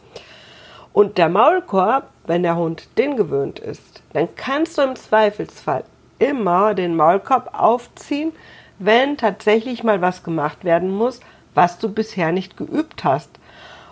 Und 0.94 1.18
der 1.18 1.28
Maulkorb, 1.28 2.10
wenn 2.26 2.44
der 2.44 2.56
Hund 2.56 2.88
den 2.98 3.18
gewöhnt 3.18 3.60
ist, 3.60 4.02
dann 4.14 4.30
kannst 4.36 4.78
du 4.78 4.84
im 4.84 4.96
Zweifelsfall 4.96 5.84
immer 6.20 6.74
den 6.74 6.96
Maulkorb 6.96 7.50
aufziehen, 7.60 8.32
wenn 8.80 9.18
tatsächlich 9.18 9.84
mal 9.84 10.02
was 10.02 10.24
gemacht 10.24 10.64
werden 10.64 10.90
muss, 10.90 11.20
was 11.54 11.78
du 11.78 11.90
bisher 11.90 12.32
nicht 12.32 12.56
geübt 12.56 13.04
hast 13.04 13.30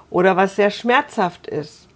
oder 0.10 0.38
was 0.38 0.56
sehr 0.56 0.72
schmerzhaft 0.72 1.48
ist, 1.48 1.90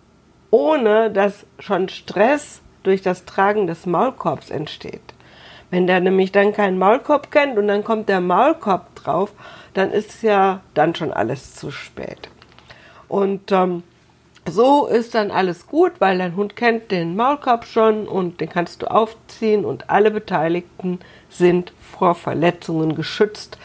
ohne 0.52 1.12
dass 1.12 1.46
schon 1.60 1.88
Stress 1.88 2.62
durch 2.84 3.02
das 3.02 3.26
Tragen 3.26 3.68
des 3.68 3.86
Maulkorbs 3.86 4.50
entsteht. 4.50 5.02
Wenn 5.70 5.88
der 5.88 6.00
nämlich 6.00 6.32
dann 6.32 6.54
keinen 6.54 6.78
Maulkorb 6.78 7.32
kennt 7.32 7.58
und 7.58 7.68
dann 7.68 7.84
kommt 7.84 8.08
der 8.08 8.22
Maulkorb 8.22 8.96
drauf, 8.96 9.34
dann 9.74 9.92
ist 9.92 10.24
ja 10.24 10.62
dann 10.74 10.96
schon 10.96 11.12
alles 11.12 11.56
zu 11.56 11.72
spät. 11.72 12.30
Und 13.10 13.52
ähm, 13.52 13.84
so 14.50 14.88
ist 14.88 15.14
dann 15.14 15.30
alles 15.30 15.68
gut, 15.68 15.94
weil 16.00 16.18
dein 16.18 16.38
Hund 16.38 16.56
kennt 16.56 16.92
den 16.92 17.18
Maulkorb 17.18 17.66
schon 17.66 18.08
und 18.08 18.40
den 18.40 18.50
kannst 18.50 18.82
du 18.82 18.88
aufziehen 18.90 19.66
und 19.66 19.90
alle 19.90 20.10
Beteiligten 20.10 21.00
sind 21.30 21.74
vor 21.82 22.16
Verletzungen 22.16 22.96
geschützt. 22.96 23.58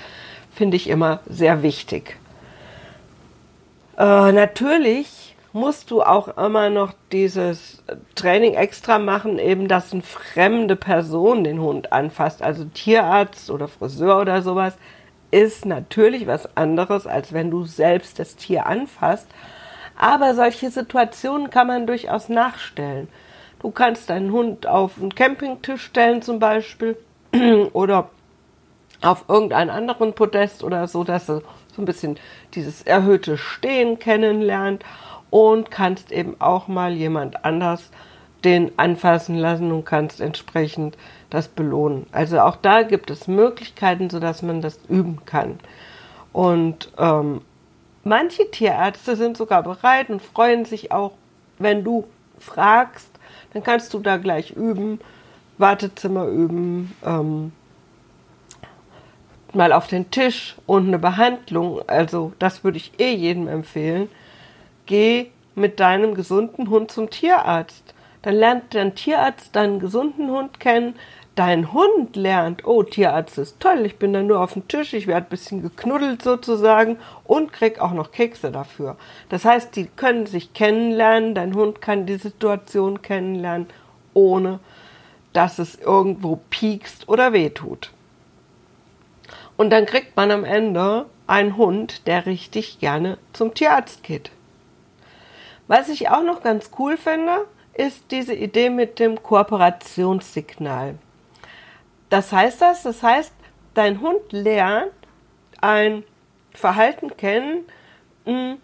Finde 0.53 0.77
ich 0.77 0.89
immer 0.89 1.21
sehr 1.29 1.63
wichtig. 1.63 2.17
Äh, 3.97 4.33
natürlich 4.33 5.37
musst 5.53 5.91
du 5.91 6.03
auch 6.03 6.37
immer 6.39 6.71
noch 6.71 6.95
dieses 7.13 7.83
Training 8.15 8.55
extra 8.55 8.99
machen, 8.99 9.39
eben 9.39 9.69
dass 9.69 9.93
eine 9.93 10.03
fremde 10.03 10.77
Person 10.77 11.45
den 11.45 11.61
Hund 11.61 11.93
anfasst, 11.93 12.43
also 12.43 12.65
Tierarzt 12.65 13.51
oder 13.51 13.69
Friseur 13.69 14.21
oder 14.21 14.43
sowas, 14.43 14.77
ist 15.31 15.67
natürlich 15.67 16.27
was 16.27 16.57
anderes, 16.57 17.07
als 17.07 17.33
wenn 17.33 17.51
du 17.51 17.65
selbst 17.65 18.19
das 18.19 18.37
Tier 18.37 18.67
anfasst. 18.67 19.29
Aber 19.97 20.35
solche 20.35 20.71
Situationen 20.71 21.51
kann 21.51 21.67
man 21.67 21.87
durchaus 21.87 22.29
nachstellen. 22.29 23.09
Du 23.61 23.71
kannst 23.71 24.11
deinen 24.11 24.33
Hund 24.33 24.67
auf 24.67 24.99
einen 24.99 25.15
Campingtisch 25.15 25.83
stellen 25.83 26.23
zum 26.23 26.39
Beispiel 26.39 26.97
oder 27.73 28.11
auf 29.01 29.25
irgendeinen 29.29 29.71
anderen 29.71 30.15
Podest 30.15 30.65
oder 30.65 30.87
so, 30.89 31.05
dass 31.05 31.29
er 31.29 31.43
so 31.75 31.83
ein 31.83 31.85
bisschen 31.85 32.19
dieses 32.55 32.83
erhöhte 32.83 33.39
Stehen 33.39 33.99
kennenlernt 33.99 34.85
und 35.33 35.71
kannst 35.71 36.13
eben 36.13 36.37
auch 36.41 36.69
mal 36.69 36.93
jemand 36.93 37.43
anders 37.43 37.91
den 38.45 38.79
anfassen 38.79 39.37
lassen 39.37 39.73
und 39.73 39.87
kannst 39.87 40.21
entsprechend 40.21 40.99
das 41.31 41.49
belohnen. 41.49 42.07
Also 42.13 42.39
auch 42.41 42.57
da 42.57 42.83
gibt 42.83 43.09
es 43.11 43.29
Möglichkeiten, 43.29 44.11
sodass 44.11 44.43
man 44.43 44.61
das 44.61 44.79
üben 44.91 45.25
kann. 45.25 45.59
Und 46.35 46.93
ähm, 46.99 47.41
manche 48.05 48.51
Tierärzte 48.51 49.17
sind 49.17 49.39
sogar 49.39 49.63
bereit 49.63 50.11
und 50.11 50.21
freuen 50.21 50.67
sich 50.67 50.93
auch, 50.93 51.13
wenn 51.59 51.83
du 51.83 52.05
fragst, 52.39 53.11
dann 53.55 53.63
kannst 53.63 53.95
du 53.95 54.01
da 54.01 54.19
gleich 54.19 54.51
üben, 54.51 55.01
Wartezimmer 55.57 56.27
üben, 56.27 56.95
ähm, 57.07 57.53
mal 59.55 59.73
auf 59.73 59.87
den 59.87 60.11
Tisch 60.11 60.57
und 60.67 60.89
eine 60.89 60.99
Behandlung. 60.99 61.81
Also 61.87 62.33
das 62.39 62.65
würde 62.65 62.77
ich 62.77 62.93
eh 62.99 63.15
jedem 63.15 63.49
empfehlen. 63.49 64.11
Geh 64.87 65.31
mit 65.55 65.81
deinem 65.81 66.15
gesunden 66.15 66.71
Hund 66.71 66.91
zum 66.91 67.11
Tierarzt. 67.11 67.95
Dann 68.23 68.35
lernt 68.35 68.75
dein 68.75 68.95
Tierarzt 68.95 69.55
deinen 69.55 69.79
gesunden 69.79 70.31
Hund 70.31 70.61
kennen. 70.61 70.95
Dein 71.35 71.73
Hund 71.73 72.15
lernt, 72.15 72.67
oh, 72.67 72.83
Tierarzt 72.83 73.39
ist 73.39 73.59
toll, 73.59 73.87
ich 73.87 73.97
bin 73.97 74.13
da 74.13 74.21
nur 74.21 74.41
auf 74.41 74.53
dem 74.53 74.69
Tisch, 74.69 74.93
ich 74.93 75.07
werde 75.07 75.27
ein 75.27 75.31
bisschen 75.31 75.63
geknuddelt 75.63 76.21
sozusagen 76.21 76.99
und 77.25 77.55
krieg 77.55 77.81
auch 77.81 77.93
noch 77.93 78.13
Kekse 78.13 78.53
dafür. 78.53 78.97
Das 79.31 79.47
heißt, 79.47 79.75
die 79.75 79.87
können 79.87 80.27
sich 80.27 80.53
kennenlernen, 80.53 81.35
dein 81.35 81.55
Hund 81.55 81.81
kann 81.81 82.05
die 82.05 82.17
Situation 82.17 83.01
kennenlernen, 83.01 83.67
ohne 84.13 84.61
dass 85.33 85.59
es 85.59 85.77
irgendwo 85.77 86.39
piekst 86.51 87.09
oder 87.09 87.33
wehtut. 87.33 87.93
Und 89.57 89.71
dann 89.71 89.87
kriegt 89.87 90.15
man 90.17 90.31
am 90.31 90.45
Ende 90.45 91.07
einen 91.27 91.57
Hund, 91.57 92.07
der 92.07 92.27
richtig 92.27 92.79
gerne 92.79 93.17
zum 93.33 93.55
Tierarzt 93.55 94.03
geht. 94.03 94.31
Was 95.73 95.89
ich 95.89 96.11
auch 96.11 96.23
noch 96.23 96.43
ganz 96.43 96.71
cool 96.79 96.99
finde, 96.99 97.47
ist 97.73 98.11
diese 98.11 98.35
Idee 98.35 98.69
mit 98.69 98.99
dem 98.99 99.23
Kooperationssignal. 99.23 100.97
Das 102.11 102.31
heißt 102.31 102.61
das, 102.61 102.83
das 102.83 103.03
heißt, 103.03 103.33
dein 103.73 104.03
Hund 104.03 104.21
lernt 104.33 104.93
ein 105.63 106.05
Verhalten 106.53 107.17
kennen, 107.17 107.65
hm, 108.27 108.59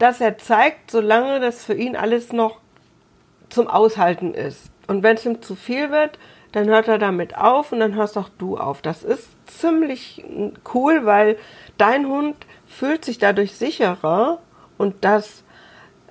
das 0.00 0.20
er 0.20 0.36
zeigt, 0.36 0.90
solange 0.90 1.38
das 1.38 1.64
für 1.64 1.74
ihn 1.74 1.94
alles 1.94 2.32
noch 2.32 2.58
zum 3.48 3.68
Aushalten 3.68 4.34
ist. 4.34 4.72
Und 4.88 5.04
wenn 5.04 5.14
es 5.14 5.24
ihm 5.24 5.42
zu 5.42 5.54
viel 5.54 5.92
wird, 5.92 6.18
dann 6.50 6.66
hört 6.66 6.88
er 6.88 6.98
damit 6.98 7.36
auf 7.38 7.70
und 7.70 7.78
dann 7.78 7.94
hörst 7.94 8.18
auch 8.18 8.30
du 8.38 8.58
auf. 8.58 8.82
Das 8.82 9.04
ist 9.04 9.28
ziemlich 9.46 10.24
cool, 10.74 11.06
weil 11.06 11.38
dein 11.78 12.08
Hund 12.08 12.34
fühlt 12.66 13.04
sich 13.04 13.18
dadurch 13.18 13.52
sicherer 13.52 14.40
und 14.76 15.04
das, 15.04 15.44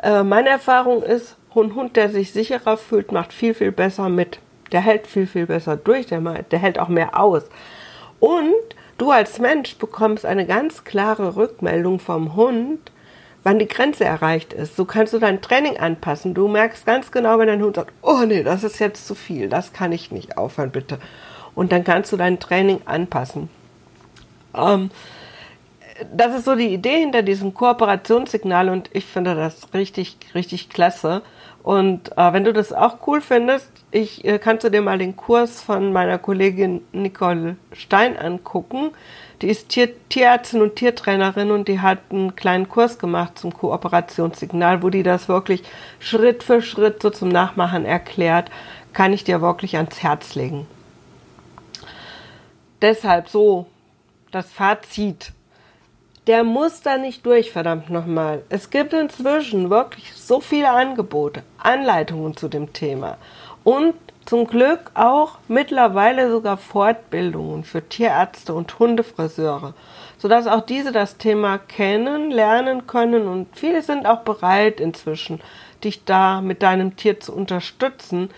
äh, 0.02 0.24
meine 0.24 0.50
Erfahrung 0.50 1.04
ist, 1.04 1.36
ein 1.56 1.76
Hund, 1.76 1.96
der 1.96 2.10
sich 2.10 2.32
sicherer 2.32 2.78
fühlt, 2.78 3.12
macht 3.12 3.34
viel, 3.34 3.54
viel 3.54 3.72
besser 3.72 4.10
mit. 4.10 4.40
Der 4.72 4.82
hält 4.82 5.08
viel, 5.08 5.28
viel 5.28 5.48
besser 5.48 5.76
durch, 5.76 6.06
der, 6.06 6.22
der 6.22 6.60
hält 6.60 6.80
auch 6.80 6.88
mehr 6.88 7.20
aus. 7.20 7.44
Und 8.20 8.54
du 8.98 9.12
als 9.12 9.40
Mensch 9.40 9.78
bekommst 9.78 10.26
eine 10.26 10.46
ganz 10.46 10.84
klare 10.86 11.36
Rückmeldung 11.36 12.00
vom 12.00 12.36
Hund, 12.36 12.80
wann 13.44 13.60
die 13.60 13.68
Grenze 13.68 14.06
erreicht 14.06 14.54
ist. 14.54 14.76
So 14.76 14.86
kannst 14.86 15.14
du 15.14 15.20
dein 15.20 15.42
Training 15.42 15.78
anpassen. 15.78 16.34
Du 16.34 16.48
merkst 16.48 16.86
ganz 16.86 17.12
genau, 17.12 17.40
wenn 17.40 17.48
dein 17.48 17.62
Hund 17.62 17.76
sagt, 17.76 17.92
oh 18.02 18.22
nee, 18.26 18.44
das 18.44 18.64
ist 18.64 18.80
jetzt 18.80 19.08
zu 19.08 19.16
viel, 19.16 19.50
das 19.50 19.74
kann 19.74 19.92
ich 19.92 20.12
nicht, 20.12 20.38
aufhören 20.38 20.72
bitte. 20.72 21.00
Und 21.54 21.72
dann 21.72 21.84
kannst 21.84 22.12
du 22.14 22.18
dein 22.18 22.40
Training 22.40 22.82
anpassen. 22.86 23.50
Ähm, 24.56 24.90
das 26.14 26.36
ist 26.36 26.46
so 26.46 26.56
die 26.56 26.74
Idee 26.74 27.00
hinter 27.00 27.22
diesem 27.22 27.54
Kooperationssignal 27.54 28.70
und 28.70 28.90
ich 28.94 29.06
finde 29.06 29.36
das 29.36 29.74
richtig, 29.74 30.18
richtig 30.36 30.70
klasse. 30.70 31.22
Und 31.64 32.18
äh, 32.18 32.34
wenn 32.34 32.44
du 32.44 32.54
das 32.54 32.74
auch 32.74 33.08
cool 33.08 33.22
findest, 33.22 33.70
ich 33.92 34.26
äh, 34.26 34.40
kannst 34.40 34.64
du 34.64 34.72
dir 34.72 34.82
mal 34.82 34.98
den 34.98 35.16
Kurs 35.16 35.62
von 35.62 35.94
meiner 35.94 36.18
Kollegin 36.18 36.82
Nicole 36.92 37.58
Stein 37.74 38.18
angucken. 38.18 38.92
Die 39.42 39.48
ist 39.48 39.70
Tier 39.70 39.90
Tierärztin 40.10 40.62
und 40.62 40.76
Tiertrainerin 40.76 41.52
und 41.52 41.68
die 41.68 41.80
hat 41.80 42.00
einen 42.10 42.36
kleinen 42.36 42.70
Kurs 42.70 43.00
gemacht 43.00 43.38
zum 43.38 43.54
Kooperationssignal, 43.54 44.82
wo 44.82 44.90
die 44.90 45.04
das 45.04 45.28
wirklich 45.28 45.64
Schritt 46.00 46.44
für 46.44 46.62
Schritt 46.62 47.02
so 47.02 47.10
zum 47.10 47.30
Nachmachen 47.30 47.86
erklärt. 47.86 48.50
Kann 48.94 49.14
ich 49.14 49.24
dir 49.24 49.42
wirklich 49.42 49.78
ans 49.78 50.02
Herz 50.02 50.36
legen. 50.36 50.68
Deshalb 52.82 53.30
so 53.30 53.68
das 54.32 54.52
Fazit 54.52 55.34
der 56.28 56.44
muss 56.44 56.82
da 56.82 56.98
nicht 56.98 57.26
durch, 57.26 57.52
verdammt 57.52 57.90
nochmal. 57.90 58.44
Es 58.50 58.70
gibt 58.70 58.94
inzwischen 58.94 59.70
wirklich 59.70 60.14
so 60.14 60.40
viele 60.40 60.70
Angebote, 60.70 61.44
Anleitungen 61.58 62.38
zu 62.38 62.48
dem 62.48 62.74
Thema. 62.74 63.18
Und 63.64 63.96
zum 64.26 64.46
Glück 64.46 64.92
auch 64.94 65.40
mittlerweile 65.48 66.30
sogar 66.30 66.58
Fortbildungen 66.58 67.64
für 67.64 67.88
Tierärzte 67.88 68.54
und 68.54 68.78
Hundefriseure, 68.78 69.74
sodass 70.18 70.46
auch 70.46 70.62
diese 70.62 70.92
das 70.92 71.18
Thema 71.18 71.58
kennen, 71.58 72.30
lernen 72.30 72.86
können. 72.86 73.28
Und 73.28 73.48
viele 73.58 73.82
sind 73.82 74.06
auch 74.06 74.20
bereit 74.20 74.80
inzwischen, 74.80 75.42
dich 75.84 76.06
da 76.06 76.42
mit 76.42 76.62
deinem 76.62 76.96
Tier 76.96 77.20
zu 77.20 77.34
unterstützen, 77.34 78.30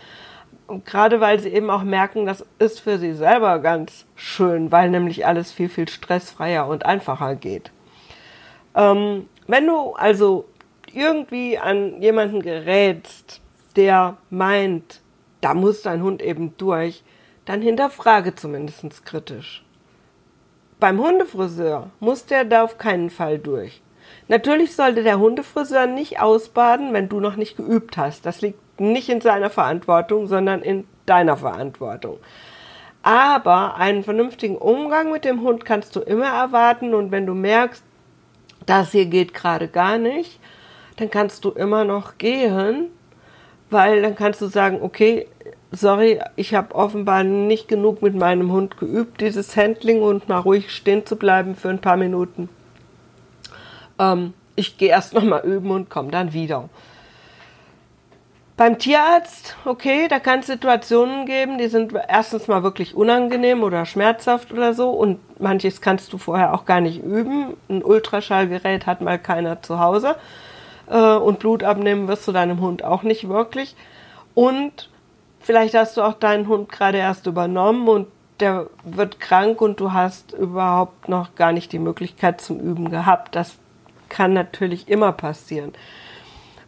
gerade 0.86 1.22
weil 1.22 1.39
sie 1.39 1.50
eben 1.50 1.70
auch 1.70 1.84
merken, 1.84 2.25
das 2.25 2.46
ist 2.60 2.80
für 2.80 2.98
sie 2.98 3.13
selber 3.13 3.60
ganz 3.60 4.06
schön, 4.15 4.72
weil 4.72 4.89
nämlich 4.89 5.25
alles 5.25 5.51
viel, 5.51 5.70
viel 5.70 5.88
stressfreier 5.88 6.68
und 6.68 6.86
einfacher 6.86 7.36
geht. 7.36 7.72
Ähm, 8.75 9.27
wenn 9.48 9.68
du 9.68 9.94
also 9.94 10.46
irgendwie 10.94 11.58
an 11.58 12.01
jemanden 12.01 12.42
gerätst, 12.42 13.42
der 13.75 14.18
meint, 14.30 15.01
da 15.42 15.53
muss 15.53 15.82
dein 15.82 16.03
Hund 16.03 16.22
eben 16.22 16.56
durch, 16.58 17.03
dann 17.46 17.62
hinterfrage 17.62 18.36
zumindest 18.36 19.06
kritisch. 19.06 19.63
Beim 20.80 21.00
Hundefriseur 21.00 21.89
muss 22.00 22.25
der 22.25 22.46
da 22.46 22.63
auf 22.63 22.77
keinen 22.77 23.10
Fall 23.10 23.39
durch. 23.39 23.82
Natürlich 24.27 24.75
sollte 24.75 25.03
der 25.03 25.20
Hundefriseur 25.20 25.86
nicht 25.86 26.20
ausbaden, 26.20 26.93
wenn 26.93 27.10
du 27.10 27.20
noch 27.20 27.36
nicht 27.36 27.58
geübt 27.58 27.98
hast. 27.98 28.25
Das 28.25 28.41
liegt 28.41 28.79
nicht 28.79 29.10
in 29.10 29.22
seiner 29.22 29.50
Verantwortung, 29.50 30.27
sondern 30.27 30.62
in 30.62 30.86
deiner 31.05 31.38
Verantwortung. 31.38 32.17
Aber 33.01 33.75
einen 33.75 34.03
vernünftigen 34.03 34.55
Umgang 34.55 35.12
mit 35.12 35.25
dem 35.25 35.41
Hund 35.41 35.65
kannst 35.65 35.96
du 35.96 36.00
immer 36.00 36.27
erwarten 36.27 36.93
und 36.93 37.12
wenn 37.12 37.25
du 37.25 37.34
merkst, 37.34 37.84
das 38.65 38.91
hier 38.93 39.05
geht 39.05 39.34
gerade 39.34 39.67
gar 39.67 39.98
nicht, 39.98 40.39
dann 40.96 41.10
kannst 41.10 41.43
du 41.43 41.50
immer 41.51 41.84
noch 41.84 42.17
gehen, 42.17 42.88
weil 43.70 44.01
dann 44.01 44.15
kannst 44.15 44.41
du 44.41 44.48
sagen, 44.48 44.79
okay, 44.82 45.27
sorry, 45.72 46.22
ich 46.38 46.55
habe 46.55 46.75
offenbar 46.75 47.24
nicht 47.24 47.67
genug 47.67 48.01
mit 48.01 48.15
meinem 48.15 48.51
Hund 48.51 48.77
geübt, 48.77 49.20
dieses 49.20 49.58
Handling 49.58 50.01
und 50.01 50.29
mal 50.29 50.39
ruhig 50.39 50.72
stehen 50.72 51.05
zu 51.05 51.17
bleiben 51.17 51.55
für 51.55 51.70
ein 51.70 51.82
paar 51.82 51.98
Minuten. 51.98 52.48
Ähm, 54.00 54.34
ich 54.56 54.78
gehe 54.78 54.90
erst 54.90 55.14
noch 55.14 55.24
mal 55.24 55.44
üben 55.44 55.72
und 55.72 55.90
komme 55.90 56.12
dann 56.12 56.34
wieder. 56.34 56.70
Beim 58.56 58.78
Tierarzt, 58.78 59.56
okay, 59.66 60.08
da 60.08 60.20
kann 60.20 60.42
es 60.42 60.46
Situationen 60.46 61.26
geben, 61.26 61.58
die 61.58 61.70
sind 61.70 61.94
erstens 62.08 62.48
mal 62.48 62.62
wirklich 62.62 62.94
unangenehm 62.94 63.64
oder 63.64 63.88
schmerzhaft 63.88 64.52
oder 64.52 64.76
so 64.76 64.92
und 64.92 65.20
manches 65.42 65.82
kannst 65.82 66.14
du 66.14 66.20
vorher 66.20 66.54
auch 66.54 66.66
gar 66.66 66.80
nicht 66.80 67.04
üben. 67.04 67.58
Ein 67.68 67.84
Ultraschallgerät 67.84 68.86
hat 68.86 69.02
mal 69.02 69.18
keiner 69.18 69.64
zu 69.64 69.80
Hause 69.80 70.18
äh, 70.88 71.16
und 71.16 71.40
Blut 71.40 71.64
abnehmen 71.64 72.08
wirst 72.08 72.28
du 72.28 72.32
deinem 72.32 72.62
Hund 72.62 72.84
auch 72.84 73.02
nicht 73.02 73.28
wirklich. 73.28 73.76
Und 74.36 74.90
vielleicht 75.40 75.74
hast 75.74 75.98
du 75.98 76.04
auch 76.04 76.14
deinen 76.14 76.48
Hund 76.48 76.72
gerade 76.72 77.00
erst 77.00 77.26
übernommen 77.26 77.88
und 77.88 78.08
der 78.40 78.68
wird 78.84 79.20
krank 79.20 79.62
und 79.62 79.80
du 79.80 79.94
hast 79.94 80.32
überhaupt 80.32 81.10
noch 81.10 81.34
gar 81.34 81.54
nicht 81.54 81.72
die 81.72 81.80
Möglichkeit 81.80 82.40
zum 82.40 82.60
Üben 82.60 82.92
gehabt. 82.92 83.36
Das 83.36 83.58
kann 84.13 84.32
natürlich 84.32 84.88
immer 84.88 85.12
passieren. 85.12 85.74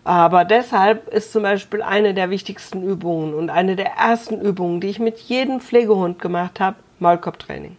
Aber 0.03 0.45
deshalb 0.45 1.07
ist 1.13 1.31
zum 1.31 1.43
Beispiel 1.43 1.81
eine 1.81 2.13
der 2.13 2.29
wichtigsten 2.29 2.83
Übungen 2.83 3.33
und 3.33 3.49
eine 3.49 3.75
der 3.75 3.91
ersten 3.91 4.41
Übungen, 4.41 4.81
die 4.81 4.89
ich 4.89 4.99
mit 4.99 5.17
jedem 5.19 5.61
Pflegehund 5.61 6.19
gemacht 6.19 6.59
habe, 6.59 6.77
Maulkorbtraining. 6.99 7.77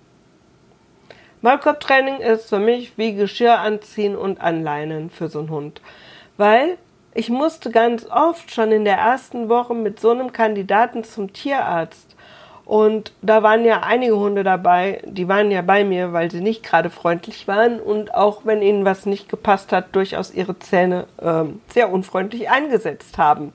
Maulkorbtraining 1.42 2.18
ist 2.18 2.48
für 2.48 2.58
mich 2.58 2.96
wie 2.96 3.14
Geschirr 3.14 3.58
anziehen 3.58 4.16
und 4.16 4.40
anleinen 4.40 5.10
für 5.10 5.28
so 5.28 5.40
einen 5.40 5.50
Hund. 5.50 5.80
Weil 6.36 6.78
ich 7.14 7.28
musste 7.28 7.70
ganz 7.70 8.06
oft 8.06 8.52
schon 8.52 8.72
in 8.72 8.84
der 8.84 8.98
ersten 8.98 9.48
Woche 9.48 9.74
mit 9.74 10.00
so 10.00 10.10
einem 10.10 10.32
Kandidaten 10.32 11.02
zum 11.02 11.32
Tierarzt 11.32 12.15
und 12.66 13.12
da 13.22 13.44
waren 13.44 13.64
ja 13.64 13.84
einige 13.84 14.16
Hunde 14.16 14.42
dabei, 14.42 15.00
die 15.04 15.28
waren 15.28 15.52
ja 15.52 15.62
bei 15.62 15.84
mir, 15.84 16.12
weil 16.12 16.32
sie 16.32 16.40
nicht 16.40 16.64
gerade 16.64 16.90
freundlich 16.90 17.46
waren 17.46 17.78
und 17.78 18.12
auch 18.12 18.40
wenn 18.42 18.60
ihnen 18.60 18.84
was 18.84 19.06
nicht 19.06 19.28
gepasst 19.28 19.70
hat, 19.70 19.94
durchaus 19.94 20.34
ihre 20.34 20.58
Zähne 20.58 21.06
ähm, 21.22 21.60
sehr 21.72 21.92
unfreundlich 21.92 22.50
eingesetzt 22.50 23.18
haben. 23.18 23.52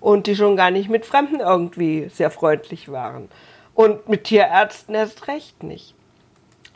Und 0.00 0.26
die 0.26 0.34
schon 0.34 0.56
gar 0.56 0.72
nicht 0.72 0.90
mit 0.90 1.06
Fremden 1.06 1.38
irgendwie 1.38 2.08
sehr 2.08 2.32
freundlich 2.32 2.90
waren. 2.90 3.28
Und 3.74 4.08
mit 4.08 4.24
Tierärzten 4.24 4.96
erst 4.96 5.28
recht 5.28 5.62
nicht. 5.62 5.94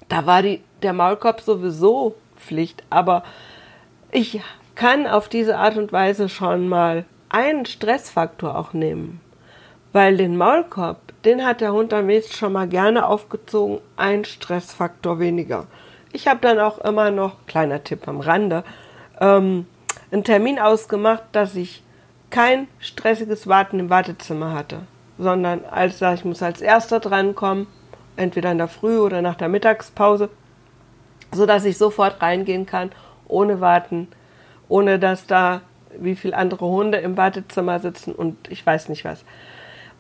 Da 0.09 0.25
war 0.25 0.43
die, 0.43 0.63
der 0.83 0.93
Maulkorb 0.93 1.41
sowieso 1.41 2.15
Pflicht, 2.37 2.85
aber 2.91 3.25
ich 4.13 4.41
kann 4.77 5.09
auf 5.09 5.29
diese 5.29 5.59
Art 5.59 5.77
und 5.77 5.93
Weise 5.93 6.29
schon 6.29 6.69
mal 6.69 7.07
einen 7.29 7.67
Stressfaktor 7.67 8.57
auch 8.57 8.73
nehmen. 8.73 9.21
Weil 9.93 10.17
den 10.17 10.37
Maulkorb, 10.37 11.01
den 11.25 11.45
hat 11.45 11.61
der 11.61 11.73
Hund 11.73 11.93
am 11.93 12.07
nächsten 12.07 12.35
schon 12.35 12.53
mal 12.53 12.69
gerne 12.69 13.07
aufgezogen, 13.07 13.81
ein 13.97 14.25
Stressfaktor 14.25 15.19
weniger. 15.19 15.67
Ich 16.13 16.29
habe 16.29 16.41
dann 16.41 16.59
auch 16.59 16.79
immer 16.79 17.11
noch, 17.11 17.47
kleiner 17.47 17.83
Tipp 17.83 18.07
am 18.09 18.21
Rande, 18.21 18.65
ähm, 19.21 19.67
einen 20.11 20.25
Termin 20.25 20.59
ausgemacht, 20.59 21.23
dass 21.33 21.55
ich 21.55 21.83
kein 22.31 22.69
stressiges 22.81 23.47
Warten 23.47 23.79
im 23.79 23.91
Wartezimmer 23.91 24.53
hatte, 24.53 24.81
sondern 25.19 25.65
als 25.65 26.01
ich 26.03 26.25
muss 26.25 26.43
als 26.43 26.61
erster 26.61 27.01
drankommen, 27.01 27.67
entweder 28.17 28.53
in 28.53 28.59
der 28.59 28.69
Früh 28.69 28.99
oder 28.99 29.23
nach 29.23 29.37
der 29.37 29.49
Mittagspause, 29.49 30.29
so 31.33 31.47
dass 31.47 31.65
ich 31.65 31.79
sofort 31.79 32.21
reingehen 32.23 32.67
kann, 32.67 32.91
ohne 33.29 33.61
warten, 33.61 34.09
ohne 34.69 34.99
dass 34.99 35.27
da 35.27 35.61
wie 35.99 36.17
viele 36.17 36.37
andere 36.37 36.67
Hunde 36.67 36.99
im 36.99 37.17
Wartezimmer 37.17 37.81
sitzen 37.81 38.13
und 38.13 38.51
ich 38.51 38.65
weiß 38.65 38.89
nicht 38.89 39.05
was. 39.05 39.25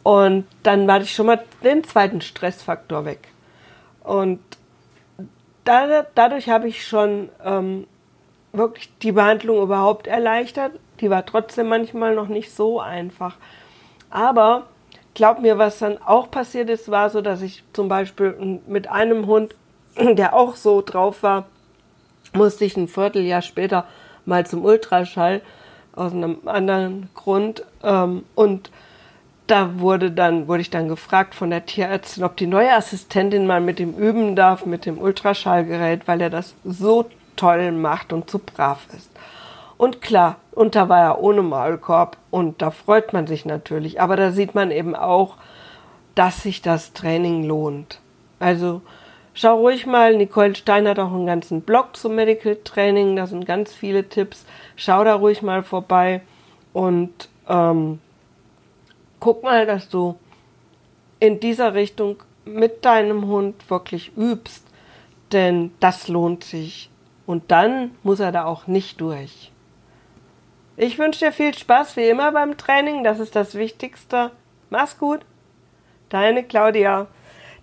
Und 0.06 0.46
dann 0.62 0.86
war 0.86 1.00
ich 1.00 1.12
schon 1.12 1.26
mal 1.26 1.42
den 1.64 1.82
zweiten 1.82 2.20
Stressfaktor 2.20 3.04
weg. 3.04 3.26
Und 4.04 4.38
da, 5.64 6.06
dadurch 6.14 6.48
habe 6.48 6.68
ich 6.68 6.86
schon 6.86 7.28
ähm, 7.44 7.88
wirklich 8.52 8.88
die 9.02 9.10
Behandlung 9.10 9.60
überhaupt 9.60 10.06
erleichtert. 10.06 10.74
Die 11.00 11.10
war 11.10 11.26
trotzdem 11.26 11.66
manchmal 11.66 12.14
noch 12.14 12.28
nicht 12.28 12.54
so 12.54 12.78
einfach. 12.80 13.34
Aber 14.08 14.68
glaub 15.14 15.40
mir, 15.40 15.58
was 15.58 15.80
dann 15.80 16.00
auch 16.00 16.30
passiert 16.30 16.70
ist, 16.70 16.88
war 16.88 17.10
so, 17.10 17.20
dass 17.20 17.42
ich 17.42 17.64
zum 17.72 17.88
Beispiel 17.88 18.60
mit 18.68 18.88
einem 18.88 19.26
Hund, 19.26 19.56
der 19.98 20.34
auch 20.34 20.54
so 20.54 20.82
drauf 20.82 21.24
war, 21.24 21.46
musste 22.32 22.64
ich 22.64 22.76
ein 22.76 22.86
Vierteljahr 22.86 23.42
später 23.42 23.88
mal 24.24 24.46
zum 24.46 24.64
Ultraschall 24.64 25.42
aus 25.96 26.12
einem 26.12 26.42
anderen 26.46 27.10
Grund. 27.16 27.64
Ähm, 27.82 28.24
und 28.36 28.70
da 29.46 29.78
wurde 29.78 30.10
dann, 30.10 30.48
wurde 30.48 30.62
ich 30.62 30.70
dann 30.70 30.88
gefragt 30.88 31.34
von 31.34 31.50
der 31.50 31.66
Tierärztin, 31.66 32.24
ob 32.24 32.36
die 32.36 32.46
neue 32.46 32.74
Assistentin 32.74 33.46
mal 33.46 33.60
mit 33.60 33.78
ihm 33.78 33.94
üben 33.94 34.34
darf, 34.34 34.66
mit 34.66 34.86
dem 34.86 34.98
Ultraschallgerät, 34.98 36.08
weil 36.08 36.20
er 36.20 36.30
das 36.30 36.54
so 36.64 37.06
toll 37.36 37.70
macht 37.72 38.12
und 38.12 38.28
so 38.28 38.40
brav 38.44 38.86
ist. 38.96 39.10
Und 39.76 40.00
klar, 40.00 40.36
und 40.52 40.74
da 40.74 40.88
war 40.88 41.00
er 41.00 41.22
ohne 41.22 41.42
Maulkorb 41.42 42.16
und 42.30 42.62
da 42.62 42.70
freut 42.70 43.12
man 43.12 43.26
sich 43.26 43.44
natürlich. 43.44 44.00
Aber 44.00 44.16
da 44.16 44.32
sieht 44.32 44.54
man 44.54 44.70
eben 44.70 44.96
auch, 44.96 45.36
dass 46.14 46.42
sich 46.42 46.62
das 46.62 46.94
Training 46.94 47.44
lohnt. 47.44 48.00
Also 48.40 48.80
schau 49.34 49.58
ruhig 49.58 49.86
mal, 49.86 50.16
Nicole 50.16 50.54
Stein 50.54 50.88
hat 50.88 50.98
auch 50.98 51.12
einen 51.12 51.26
ganzen 51.26 51.60
Blog 51.60 51.94
zum 51.96 52.14
Medical 52.14 52.56
Training, 52.64 53.16
da 53.16 53.26
sind 53.26 53.44
ganz 53.44 53.72
viele 53.72 54.08
Tipps. 54.08 54.46
Schau 54.76 55.04
da 55.04 55.14
ruhig 55.14 55.42
mal 55.42 55.62
vorbei 55.62 56.22
und 56.72 57.28
ähm, 57.48 58.00
guck 59.26 59.42
mal, 59.42 59.66
dass 59.66 59.88
du 59.88 60.14
in 61.18 61.40
dieser 61.40 61.74
Richtung 61.74 62.22
mit 62.44 62.84
deinem 62.84 63.26
Hund 63.26 63.68
wirklich 63.68 64.16
übst, 64.16 64.64
denn 65.32 65.72
das 65.80 66.06
lohnt 66.06 66.44
sich. 66.44 66.90
Und 67.26 67.50
dann 67.50 67.96
muss 68.04 68.20
er 68.20 68.30
da 68.30 68.44
auch 68.44 68.68
nicht 68.68 69.00
durch. 69.00 69.50
Ich 70.76 71.00
wünsche 71.00 71.24
dir 71.24 71.32
viel 71.32 71.52
Spaß 71.52 71.96
wie 71.96 72.08
immer 72.08 72.30
beim 72.30 72.56
Training, 72.56 73.02
das 73.02 73.18
ist 73.18 73.34
das 73.34 73.56
Wichtigste. 73.56 74.30
Mach's 74.70 74.96
gut. 74.96 75.22
Deine 76.08 76.44
Claudia. 76.44 77.08